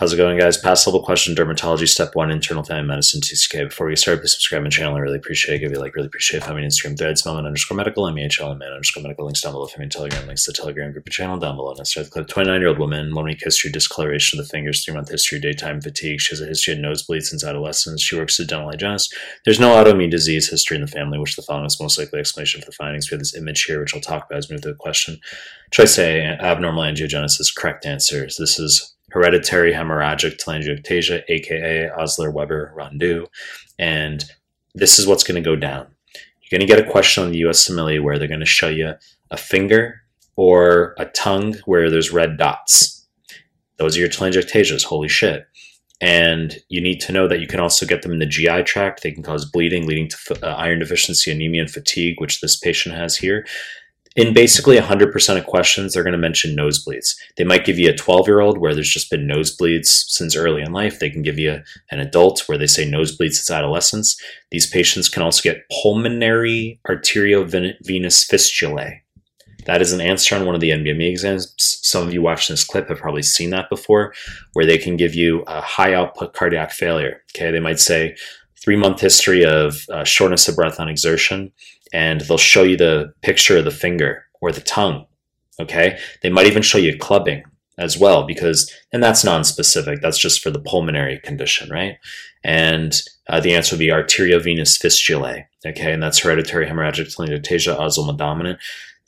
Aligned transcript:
How's 0.00 0.14
it 0.14 0.16
going, 0.16 0.38
guys? 0.38 0.56
Past 0.56 0.86
level 0.86 1.02
question, 1.02 1.34
dermatology, 1.34 1.86
step 1.86 2.14
one, 2.14 2.30
internal 2.30 2.62
family 2.64 2.88
medicine, 2.88 3.20
2CK. 3.20 3.68
Before 3.68 3.86
we 3.86 3.94
start, 3.96 4.20
please 4.20 4.32
subscribe 4.32 4.62
my 4.62 4.70
channel. 4.70 4.96
I 4.96 5.00
really 5.00 5.18
appreciate 5.18 5.56
it. 5.56 5.58
Give 5.58 5.72
you 5.72 5.78
like, 5.78 5.94
really 5.94 6.06
appreciate 6.06 6.38
it. 6.38 6.44
Find 6.44 6.56
me 6.56 6.62
on 6.62 6.70
Instagram, 6.70 6.96
threads, 6.96 7.22
Mehlman 7.22 7.44
underscore 7.44 7.76
medical, 7.76 8.04
MEHL, 8.04 8.56
man 8.56 8.72
underscore 8.72 9.02
medical. 9.02 9.26
Links 9.26 9.42
down 9.42 9.52
below. 9.52 9.66
Find 9.66 9.80
me 9.80 9.84
on 9.84 9.90
Telegram, 9.90 10.26
links 10.26 10.46
to 10.46 10.52
the 10.52 10.56
Telegram 10.56 10.90
group 10.92 11.04
and 11.04 11.12
channel 11.12 11.36
down 11.36 11.56
below. 11.56 11.74
Let's 11.76 11.90
start 11.90 12.06
the 12.06 12.12
clip. 12.12 12.28
29 12.28 12.60
year 12.62 12.70
old 12.70 12.78
woman, 12.78 13.14
one 13.14 13.26
week 13.26 13.42
history, 13.44 13.70
discoloration 13.70 14.38
of 14.40 14.46
the 14.46 14.50
fingers, 14.50 14.82
three 14.82 14.94
month 14.94 15.10
history, 15.10 15.38
daytime 15.38 15.82
fatigue. 15.82 16.18
She 16.18 16.32
has 16.32 16.40
a 16.40 16.46
history 16.46 16.72
of 16.72 16.78
nosebleeds 16.78 17.24
since 17.24 17.44
adolescence. 17.44 18.00
She 18.02 18.16
works 18.16 18.40
as 18.40 18.44
a 18.44 18.48
dental 18.48 18.70
hygienist. 18.70 19.14
There's 19.44 19.60
no 19.60 19.74
autoimmune 19.74 20.10
disease 20.10 20.48
history 20.48 20.76
in 20.76 20.80
the 20.80 20.88
family, 20.88 21.18
which 21.18 21.36
the 21.36 21.42
following 21.42 21.66
is 21.66 21.78
most 21.78 21.98
likely 21.98 22.20
explanation 22.20 22.62
for 22.62 22.68
the 22.68 22.72
findings. 22.72 23.10
We 23.10 23.16
have 23.16 23.20
this 23.20 23.36
image 23.36 23.64
here, 23.64 23.80
which 23.80 23.94
I'll 23.94 24.00
talk 24.00 24.24
about 24.30 24.38
as 24.38 24.48
we 24.48 24.54
move 24.54 24.62
to 24.62 24.68
the 24.70 24.76
question. 24.76 25.20
Choice 25.72 25.98
A, 25.98 26.22
abnormal 26.22 26.84
angiogenesis. 26.84 27.54
Correct 27.54 27.84
answers. 27.84 28.38
This 28.38 28.58
is 28.58 28.96
hereditary 29.10 29.72
hemorrhagic 29.72 30.36
telangiectasia, 30.38 31.22
aka 31.28 31.90
Osler 31.90 32.30
Weber 32.30 32.72
Rendu. 32.76 33.26
And 33.78 34.24
this 34.74 34.98
is 34.98 35.06
what's 35.06 35.24
going 35.24 35.42
to 35.42 35.48
go 35.48 35.56
down. 35.56 35.86
You're 36.40 36.58
going 36.58 36.66
to 36.66 36.74
get 36.74 36.84
a 36.84 36.90
question 36.90 37.24
on 37.24 37.32
the 37.32 37.42
USMLE 37.42 38.02
where 38.02 38.18
they're 38.18 38.28
going 38.28 38.40
to 38.40 38.46
show 38.46 38.68
you 38.68 38.94
a 39.30 39.36
finger 39.36 40.02
or 40.36 40.94
a 40.98 41.06
tongue 41.06 41.56
where 41.64 41.90
there's 41.90 42.12
red 42.12 42.36
dots. 42.36 43.06
Those 43.76 43.96
are 43.96 44.00
your 44.00 44.08
telangiectasias. 44.08 44.84
Holy 44.84 45.08
shit. 45.08 45.46
And 46.02 46.56
you 46.68 46.80
need 46.80 47.00
to 47.02 47.12
know 47.12 47.28
that 47.28 47.40
you 47.40 47.46
can 47.46 47.60
also 47.60 47.84
get 47.84 48.02
them 48.02 48.12
in 48.12 48.20
the 48.20 48.26
GI 48.26 48.62
tract. 48.62 49.02
They 49.02 49.12
can 49.12 49.22
cause 49.22 49.44
bleeding, 49.44 49.86
leading 49.86 50.08
to 50.08 50.38
uh, 50.42 50.54
iron 50.54 50.78
deficiency, 50.78 51.30
anemia, 51.30 51.62
and 51.62 51.70
fatigue, 51.70 52.20
which 52.20 52.40
this 52.40 52.56
patient 52.56 52.94
has 52.94 53.16
here 53.16 53.46
in 54.16 54.34
basically 54.34 54.76
100% 54.76 55.38
of 55.38 55.46
questions, 55.46 55.92
they're 55.92 56.02
going 56.02 56.12
to 56.12 56.18
mention 56.18 56.56
nosebleeds. 56.56 57.14
They 57.36 57.44
might 57.44 57.64
give 57.64 57.78
you 57.78 57.90
a 57.90 57.96
12 57.96 58.26
year 58.26 58.40
old 58.40 58.58
where 58.58 58.74
there's 58.74 58.90
just 58.90 59.10
been 59.10 59.28
nosebleeds 59.28 59.86
since 59.86 60.34
early 60.34 60.62
in 60.62 60.72
life. 60.72 60.98
They 60.98 61.10
can 61.10 61.22
give 61.22 61.38
you 61.38 61.62
an 61.90 62.00
adult 62.00 62.40
where 62.48 62.58
they 62.58 62.66
say 62.66 62.90
nosebleeds 62.90 63.34
since 63.34 63.50
adolescence. 63.50 64.20
These 64.50 64.68
patients 64.68 65.08
can 65.08 65.22
also 65.22 65.42
get 65.42 65.64
pulmonary 65.70 66.80
arteriovenous 66.88 68.28
fistulae. 68.28 69.00
That 69.66 69.82
is 69.82 69.92
an 69.92 70.00
answer 70.00 70.34
on 70.34 70.46
one 70.46 70.54
of 70.54 70.60
the 70.60 70.70
NBME 70.70 71.10
exams. 71.10 71.54
Some 71.58 72.06
of 72.06 72.12
you 72.12 72.22
watching 72.22 72.54
this 72.54 72.64
clip 72.64 72.88
have 72.88 72.98
probably 72.98 73.22
seen 73.22 73.50
that 73.50 73.68
before, 73.68 74.14
where 74.54 74.66
they 74.66 74.78
can 74.78 74.96
give 74.96 75.14
you 75.14 75.42
a 75.46 75.60
high 75.60 75.94
output 75.94 76.32
cardiac 76.32 76.72
failure. 76.72 77.22
Okay, 77.34 77.50
they 77.50 77.60
might 77.60 77.78
say 77.78 78.16
three 78.62 78.76
month 78.76 79.00
history 79.00 79.44
of 79.44 79.84
uh, 79.90 80.04
shortness 80.04 80.48
of 80.48 80.56
breath 80.56 80.78
on 80.78 80.88
exertion 80.88 81.52
and 81.92 82.20
they'll 82.22 82.38
show 82.38 82.62
you 82.62 82.76
the 82.76 83.12
picture 83.22 83.58
of 83.58 83.64
the 83.64 83.70
finger 83.70 84.24
or 84.40 84.52
the 84.52 84.60
tongue. 84.60 85.06
Okay. 85.60 85.98
They 86.22 86.30
might 86.30 86.46
even 86.46 86.62
show 86.62 86.78
you 86.78 86.96
clubbing 86.96 87.44
as 87.78 87.98
well, 87.98 88.26
because, 88.26 88.70
and 88.92 89.02
that's 89.02 89.24
non-specific. 89.24 90.00
That's 90.00 90.18
just 90.18 90.42
for 90.42 90.50
the 90.50 90.60
pulmonary 90.60 91.18
condition, 91.18 91.70
right? 91.70 91.96
And 92.44 93.00
uh, 93.28 93.40
the 93.40 93.54
answer 93.54 93.74
would 93.74 93.80
be 93.80 93.88
arteriovenous 93.88 94.80
fistulae. 94.80 95.44
Okay. 95.66 95.92
And 95.92 96.02
that's 96.02 96.18
hereditary 96.18 96.66
hemorrhagic 96.66 97.14
telangiectasia 97.14 97.76
autosomal 97.76 98.16
dominant. 98.16 98.58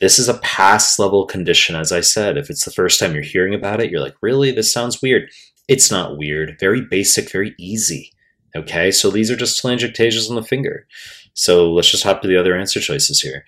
This 0.00 0.18
is 0.18 0.28
a 0.28 0.38
past 0.38 0.98
level 0.98 1.26
condition, 1.26 1.76
as 1.76 1.92
I 1.92 2.00
said. 2.00 2.36
If 2.36 2.50
it's 2.50 2.64
the 2.64 2.72
first 2.72 2.98
time 2.98 3.14
you're 3.14 3.22
hearing 3.22 3.54
about 3.54 3.80
it, 3.80 3.90
you're 3.90 4.00
like, 4.00 4.16
really? 4.20 4.50
This 4.50 4.72
sounds 4.72 5.00
weird. 5.00 5.30
It's 5.68 5.90
not 5.90 6.18
weird. 6.18 6.56
Very 6.58 6.80
basic, 6.80 7.30
very 7.30 7.54
easy. 7.58 8.12
Okay. 8.54 8.90
So 8.90 9.10
these 9.10 9.30
are 9.30 9.36
just 9.36 9.62
telangiectasias 9.62 10.28
on 10.28 10.36
the 10.36 10.42
finger. 10.42 10.86
So 11.34 11.72
let's 11.72 11.90
just 11.90 12.04
hop 12.04 12.22
to 12.22 12.28
the 12.28 12.36
other 12.36 12.56
answer 12.56 12.80
choices 12.80 13.20
here. 13.20 13.44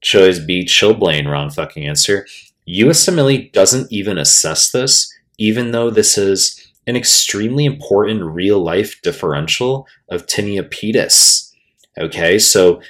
Choice 0.00 0.38
B, 0.38 0.64
chilblain, 0.64 1.28
wrong 1.30 1.50
fucking 1.50 1.86
answer. 1.86 2.26
USMLE 2.68 3.52
doesn't 3.52 3.90
even 3.92 4.18
assess 4.18 4.70
this, 4.70 5.12
even 5.38 5.70
though 5.70 5.90
this 5.90 6.18
is 6.18 6.60
an 6.86 6.96
extremely 6.96 7.64
important 7.64 8.22
real 8.22 8.60
life 8.60 9.00
differential 9.02 9.86
of 10.08 10.26
tinea 10.26 10.62
pedis. 10.62 11.52
Okay, 11.98 12.38
so 12.38 12.80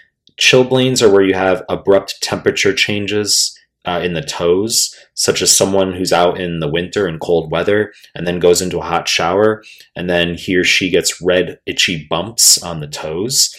chilblains 0.41 1.03
are 1.03 1.11
where 1.11 1.23
you 1.23 1.35
have 1.35 1.65
abrupt 1.69 2.21
temperature 2.21 2.75
changes 2.75 3.56
uh, 3.87 4.01
in 4.03 4.15
the 4.15 4.23
toes, 4.23 4.95
such 5.15 5.41
as 5.41 5.57
someone 5.57 5.93
who's 5.93 6.13
out 6.13 6.39
in 6.41 6.61
the 6.61 6.69
winter 6.69 7.09
in 7.09 7.19
cold 7.19 7.51
weather 7.51 7.93
and 8.15 8.27
then 8.27 8.41
goes 8.41 8.61
into 8.61 8.79
a 8.79 8.85
hot 8.85 9.09
shower, 9.09 9.63
and 9.95 10.11
then 10.11 10.35
he 10.35 10.57
or 10.57 10.65
she 10.65 10.91
gets 10.91 11.23
red, 11.23 11.59
itchy 11.67 12.07
bumps 12.11 12.63
on 12.63 12.81
the 12.81 12.89
toes. 12.89 13.55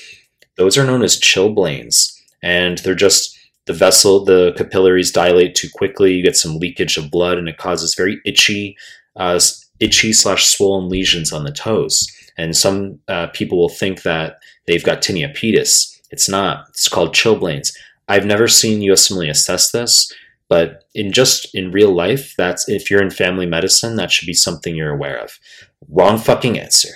Those 0.57 0.77
are 0.77 0.85
known 0.85 1.01
as 1.01 1.19
chilblains, 1.19 2.13
and 2.43 2.77
they're 2.79 2.95
just 2.95 3.37
the 3.65 3.73
vessel, 3.73 4.23
the 4.23 4.53
capillaries 4.57 5.11
dilate 5.11 5.55
too 5.55 5.69
quickly. 5.73 6.13
You 6.13 6.23
get 6.23 6.37
some 6.37 6.57
leakage 6.57 6.97
of 6.97 7.11
blood, 7.11 7.37
and 7.37 7.47
it 7.47 7.57
causes 7.57 7.95
very 7.95 8.19
itchy, 8.25 8.77
uh, 9.15 9.39
itchy 9.79 10.13
slash 10.13 10.45
swollen 10.45 10.89
lesions 10.89 11.31
on 11.31 11.43
the 11.43 11.51
toes. 11.51 12.07
And 12.37 12.55
some 12.55 12.99
uh, 13.07 13.27
people 13.27 13.57
will 13.57 13.69
think 13.69 14.03
that 14.03 14.39
they've 14.67 14.83
got 14.83 15.01
tinea 15.01 15.35
pedis. 15.35 15.99
It's 16.11 16.29
not. 16.29 16.65
It's 16.69 16.87
called 16.87 17.13
chilblains. 17.13 17.73
I've 18.07 18.25
never 18.25 18.47
seen 18.47 18.81
USMLE 18.81 19.29
assess 19.29 19.71
this, 19.71 20.11
but 20.49 20.83
in 20.93 21.11
just 21.11 21.53
in 21.53 21.71
real 21.71 21.93
life, 21.93 22.33
that's 22.37 22.67
if 22.69 22.89
you're 22.89 23.01
in 23.01 23.09
family 23.09 23.45
medicine, 23.45 23.95
that 23.97 24.11
should 24.11 24.27
be 24.27 24.33
something 24.33 24.75
you're 24.75 24.93
aware 24.93 25.19
of. 25.19 25.39
Wrong 25.89 26.17
fucking 26.17 26.57
answer 26.57 26.89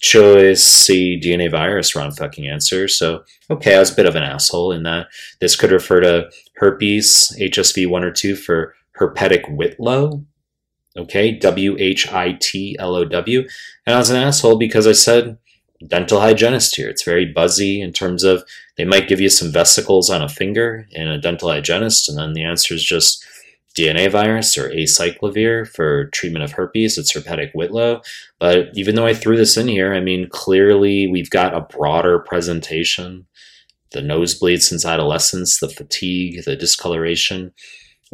choice 0.00 0.64
C 0.64 1.20
DNA 1.22 1.50
virus 1.50 1.94
wrong 1.94 2.10
fucking 2.10 2.48
answer. 2.48 2.88
So, 2.88 3.22
okay, 3.50 3.76
I 3.76 3.78
was 3.78 3.92
a 3.92 3.96
bit 3.96 4.06
of 4.06 4.16
an 4.16 4.22
asshole 4.22 4.72
in 4.72 4.82
that. 4.82 5.06
This 5.40 5.56
could 5.56 5.70
refer 5.70 6.00
to 6.00 6.30
herpes, 6.56 7.36
HSV 7.38 7.88
1 7.88 8.04
or 8.04 8.10
2 8.10 8.34
for 8.34 8.74
herpetic 8.98 9.54
whitlow. 9.54 10.24
Okay, 10.96 11.32
W 11.38 11.76
H 11.78 12.10
I 12.10 12.36
T 12.40 12.76
L 12.78 12.96
O 12.96 13.04
W. 13.04 13.46
And 13.86 13.94
I 13.94 13.98
was 13.98 14.10
an 14.10 14.16
asshole 14.16 14.58
because 14.58 14.86
I 14.86 14.92
said 14.92 15.38
dental 15.86 16.20
hygienist 16.20 16.76
here. 16.76 16.88
It's 16.88 17.04
very 17.04 17.26
buzzy 17.26 17.80
in 17.80 17.92
terms 17.92 18.22
of 18.24 18.44
they 18.76 18.84
might 18.84 19.08
give 19.08 19.20
you 19.20 19.28
some 19.28 19.52
vesicles 19.52 20.10
on 20.10 20.22
a 20.22 20.28
finger 20.28 20.86
in 20.92 21.08
a 21.08 21.20
dental 21.20 21.50
hygienist, 21.50 22.08
and 22.08 22.18
then 22.18 22.32
the 22.32 22.44
answer 22.44 22.74
is 22.74 22.84
just 22.84 23.24
DNA 23.78 24.10
virus 24.10 24.58
or 24.58 24.68
acyclovir 24.70 25.68
for 25.68 26.06
treatment 26.06 26.44
of 26.44 26.52
herpes. 26.52 26.98
It's 26.98 27.12
herpetic 27.12 27.52
whitlow. 27.54 28.02
But 28.38 28.70
even 28.74 28.94
though 28.94 29.06
I 29.06 29.14
threw 29.14 29.36
this 29.36 29.56
in 29.56 29.68
here, 29.68 29.94
I 29.94 30.00
mean, 30.00 30.28
clearly 30.28 31.06
we've 31.06 31.30
got 31.30 31.54
a 31.54 31.60
broader 31.60 32.18
presentation. 32.18 33.26
The 33.92 34.02
nosebleed 34.02 34.62
since 34.62 34.84
adolescence, 34.84 35.58
the 35.58 35.68
fatigue, 35.68 36.44
the 36.44 36.56
discoloration. 36.56 37.52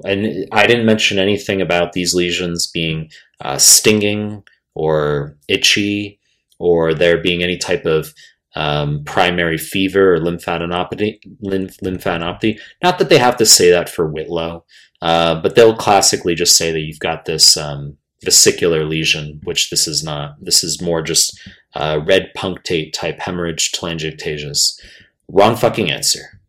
And 0.05 0.47
I 0.53 0.67
didn't 0.67 0.87
mention 0.87 1.19
anything 1.19 1.61
about 1.61 1.93
these 1.93 2.15
lesions 2.15 2.67
being 2.67 3.11
uh, 3.41 3.59
stinging 3.59 4.43
or 4.75 5.37
itchy 5.49 6.19
or 6.59 6.95
there 6.95 7.19
being 7.19 7.43
any 7.43 7.59
type 7.59 7.85
of 7.85 8.13
um, 8.55 9.05
primary 9.05 9.59
fever 9.59 10.15
or 10.15 10.19
lymphadenopathy, 10.19 11.19
lymph, 11.41 11.77
lymphadenopathy. 11.79 12.59
Not 12.83 12.99
that 12.99 13.11
they 13.11 13.19
have 13.19 13.37
to 13.37 13.47
say 13.47 13.71
that 13.71 13.89
for 13.89 14.07
Whitlow, 14.07 14.65
uh, 15.03 15.41
but 15.43 15.55
they'll 15.55 15.77
classically 15.77 16.35
just 16.35 16.57
say 16.57 16.73
that 16.73 16.81
you've 16.81 16.99
got 16.99 17.27
this 17.27 17.57
um, 17.57 17.99
vesicular 18.25 18.85
lesion, 18.85 19.41
which 19.45 19.69
this 19.71 19.87
is 19.87 20.03
not. 20.03 20.37
This 20.41 20.65
is 20.65 20.81
more 20.81 21.03
just 21.03 21.39
uh, 21.75 22.01
red 22.05 22.31
punctate 22.35 22.95
type 22.95 23.21
hemorrhage 23.21 23.73
telangiectasias. 23.73 24.81
Wrong 25.29 25.55
fucking 25.55 25.91
answer. 25.91 26.41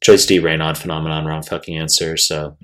Choice 0.00 0.24
D, 0.26 0.38
Raynaud 0.38 0.76
phenomenon, 0.76 1.26
wrong 1.26 1.42
fucking 1.42 1.76
answer. 1.76 2.16
So 2.16 2.56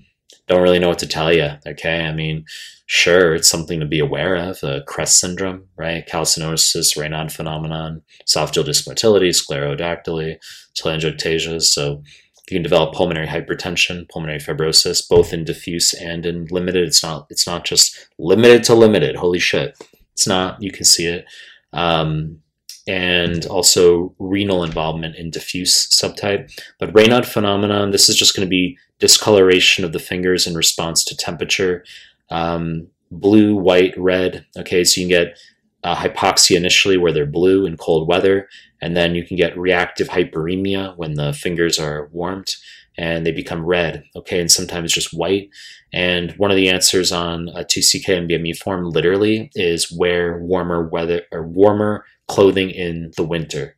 don't 0.46 0.62
really 0.62 0.78
know 0.78 0.88
what 0.88 0.98
to 1.00 1.06
tell 1.06 1.32
you. 1.32 1.50
Okay, 1.66 2.04
I 2.04 2.12
mean, 2.12 2.44
sure, 2.86 3.34
it's 3.34 3.48
something 3.48 3.80
to 3.80 3.86
be 3.86 3.98
aware 3.98 4.34
of. 4.36 4.62
Uh, 4.62 4.80
Crest 4.86 5.18
syndrome, 5.18 5.68
right? 5.76 6.06
Calcinosis, 6.06 6.96
Raynaud 6.96 7.30
phenomenon, 7.32 8.02
esophageal 8.26 8.64
dysmotility, 8.64 9.30
sclerodactyly, 9.30 10.38
telangiectasias. 10.74 11.62
So 11.62 12.02
you 12.50 12.56
can 12.56 12.62
develop 12.62 12.94
pulmonary 12.94 13.26
hypertension, 13.26 14.08
pulmonary 14.08 14.38
fibrosis, 14.38 15.06
both 15.06 15.32
in 15.32 15.44
diffuse 15.44 15.92
and 15.92 16.24
in 16.24 16.46
limited. 16.50 16.86
It's 16.88 17.02
not 17.02 17.26
it's 17.30 17.46
not 17.46 17.64
just 17.64 18.08
limited 18.18 18.64
to 18.64 18.74
limited. 18.74 19.16
Holy 19.16 19.38
shit, 19.38 19.76
it's 20.12 20.26
not. 20.26 20.62
You 20.62 20.72
can 20.72 20.84
see 20.84 21.06
it, 21.06 21.26
um, 21.72 22.40
and 22.88 23.44
also 23.46 24.14
renal 24.18 24.64
involvement 24.64 25.14
in 25.16 25.30
diffuse 25.30 25.88
subtype. 25.90 26.50
But 26.78 26.92
Raynaud 26.94 27.26
phenomenon. 27.26 27.90
This 27.90 28.08
is 28.08 28.16
just 28.16 28.34
going 28.34 28.46
to 28.46 28.50
be 28.50 28.78
discoloration 28.98 29.84
of 29.84 29.92
the 29.92 29.98
fingers 29.98 30.46
in 30.46 30.54
response 30.54 31.04
to 31.04 31.16
temperature. 31.16 31.84
Um, 32.30 32.88
blue, 33.10 33.54
white, 33.54 33.94
red. 33.98 34.46
Okay, 34.56 34.84
so 34.84 35.00
you 35.00 35.06
can 35.06 35.24
get 35.24 35.38
uh, 35.84 35.96
hypoxia 35.96 36.56
initially 36.56 36.96
where 36.96 37.12
they're 37.12 37.26
blue 37.26 37.66
in 37.66 37.76
cold 37.76 38.08
weather, 38.08 38.48
and 38.80 38.96
then 38.96 39.14
you 39.14 39.24
can 39.24 39.36
get 39.36 39.56
reactive 39.56 40.08
hyperemia 40.08 40.96
when 40.96 41.14
the 41.14 41.32
fingers 41.34 41.78
are 41.78 42.08
warmed 42.12 42.54
and 42.96 43.24
they 43.24 43.30
become 43.30 43.64
red, 43.64 44.02
okay, 44.16 44.40
and 44.40 44.50
sometimes 44.50 44.92
just 44.92 45.14
white. 45.14 45.50
And 45.92 46.32
one 46.32 46.50
of 46.50 46.56
the 46.56 46.68
answers 46.68 47.12
on 47.12 47.48
a 47.50 47.64
2CK 47.64 48.28
NBME 48.28 48.56
form 48.56 48.90
literally 48.90 49.52
is 49.54 49.92
wear 49.92 50.38
warmer 50.38 50.88
weather 50.88 51.22
or 51.30 51.44
warmer 51.44 52.04
clothing 52.28 52.70
in 52.70 53.12
the 53.16 53.24
winter. 53.24 53.76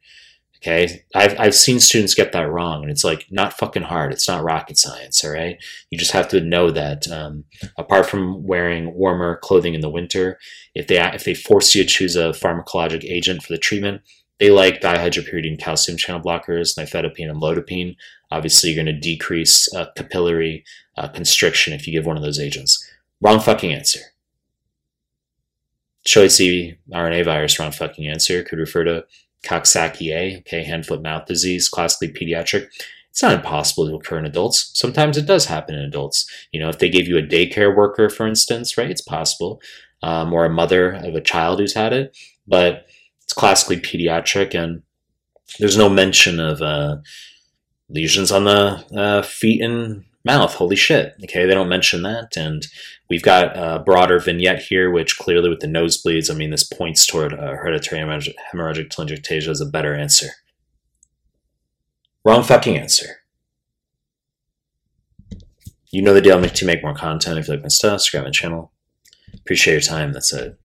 Okay, 0.63 1.05
I've, 1.15 1.41
I've 1.41 1.55
seen 1.55 1.81
students 1.81 2.13
get 2.13 2.33
that 2.33 2.51
wrong, 2.51 2.83
and 2.83 2.91
it's 2.91 3.05
like 3.05 3.27
not 3.31 3.55
fucking 3.55 3.85
hard. 3.85 4.13
It's 4.13 4.29
not 4.29 4.45
rocket 4.45 4.77
science, 4.77 5.25
all 5.25 5.31
right? 5.31 5.57
You 5.89 5.97
just 5.97 6.13
have 6.13 6.29
to 6.29 6.41
know 6.43 6.71
that 6.71 7.11
um, 7.11 7.45
apart 7.79 8.05
from 8.05 8.45
wearing 8.47 8.93
warmer 8.93 9.39
clothing 9.43 9.73
in 9.73 9.81
the 9.81 9.89
winter, 9.89 10.39
if 10.75 10.87
they 10.87 11.01
if 11.01 11.25
they 11.25 11.33
force 11.33 11.75
you 11.75 11.85
to 11.85 11.89
choose 11.89 12.15
a 12.15 12.33
pharmacologic 12.33 13.05
agent 13.05 13.43
for 13.43 13.55
the 13.55 13.59
treatment, 13.59 14.03
they 14.39 14.51
like 14.51 14.83
dihydropyridine 14.83 15.59
calcium 15.59 15.97
channel 15.97 16.21
blockers, 16.21 16.77
nifedipine 16.79 17.31
amlodipine. 17.31 17.97
Obviously, 18.31 18.71
you're 18.71 18.85
going 18.85 18.95
to 18.95 19.01
decrease 19.01 19.73
uh, 19.75 19.87
capillary 19.97 20.63
uh, 20.99 21.09
constriction 21.09 21.73
if 21.73 21.87
you 21.87 21.93
give 21.93 22.05
one 22.05 22.19
of 22.19 22.23
those 22.23 22.39
agents. 22.39 22.87
Wrong 23.23 23.41
fucking 23.41 23.73
answer. 23.73 24.01
Choice 26.05 26.41
RNA 26.41 27.25
virus, 27.25 27.59
wrong 27.59 27.73
fucking 27.73 28.09
answer. 28.09 28.43
Could 28.43 28.59
refer 28.59 28.85
to 28.85 29.05
Coxsackie, 29.45 30.15
A, 30.15 30.39
okay, 30.39 30.65
hand 30.65 30.87
foot 30.87 31.03
mouth 31.03 31.27
disease, 31.27 31.69
classically 31.69 32.09
pediatric. 32.09 32.69
It's 33.11 33.23
not 33.23 33.35
impossible 33.35 33.89
to 33.89 33.97
occur 33.97 34.19
in 34.19 34.25
adults. 34.25 34.71
Sometimes 34.75 35.17
it 35.17 35.27
does 35.27 35.47
happen 35.47 35.75
in 35.75 35.83
adults. 35.83 36.31
You 36.53 36.61
know, 36.61 36.69
if 36.69 36.79
they 36.79 36.89
gave 36.89 37.09
you 37.09 37.19
a 37.19 37.23
daycare 37.23 37.75
worker, 37.75 38.09
for 38.09 38.27
instance, 38.27 38.79
right, 38.79 38.91
it's 38.91 39.01
possible, 39.01 39.61
um, 40.03 40.33
or 40.33 40.45
a 40.45 40.51
mother 40.51 40.93
of 40.93 41.15
a 41.15 41.21
child 41.21 41.59
who's 41.59 41.75
had 41.75 41.93
it, 41.93 42.17
but 42.47 42.87
it's 43.23 43.33
classically 43.33 43.79
pediatric, 43.79 44.55
and 44.55 44.83
there's 45.59 45.77
no 45.77 45.89
mention 45.89 46.39
of 46.39 46.63
uh, 46.63 46.99
lesions 47.89 48.31
on 48.31 48.45
the 48.45 48.85
uh, 48.97 49.23
feet 49.23 49.61
and 49.61 50.05
mouth. 50.25 50.55
Holy 50.55 50.77
shit. 50.77 51.15
Okay, 51.25 51.47
they 51.47 51.55
don't 51.55 51.69
mention 51.69 52.03
that. 52.03 52.37
And 52.37 52.67
we've 53.09 53.23
got 53.23 53.57
a 53.57 53.81
broader 53.81 54.19
vignette 54.19 54.63
here, 54.63 54.91
which 54.91 55.19
clearly 55.19 55.49
with 55.49 55.61
the 55.61 55.67
nosebleeds, 55.67 56.31
I 56.31 56.35
mean, 56.35 56.51
this 56.51 56.65
points 56.65 57.07
toward 57.07 57.33
uh, 57.33 57.57
hereditary 57.57 58.01
hemorrhagic, 58.01 58.89
telangiectasia 58.89 59.49
as 59.49 59.61
a 59.61 59.67
better 59.67 59.95
answer. 59.95 60.29
Wrong 62.25 62.43
fucking 62.43 62.77
answer. 62.77 63.23
You 65.91 66.03
know 66.03 66.15
the 66.15 66.21
deal. 66.21 66.39
Make 66.39 66.53
to 66.55 66.67
make 66.67 66.83
more 66.83 66.95
content. 66.95 67.39
If 67.39 67.49
you 67.49 67.55
like 67.55 67.63
my 67.63 67.69
stuff, 67.69 68.01
subscribe 68.01 68.25
to 68.25 68.29
my 68.29 68.33
channel. 68.33 68.73
Appreciate 69.35 69.75
your 69.75 69.81
time. 69.81 70.13
That's 70.13 70.33
it. 70.33 70.57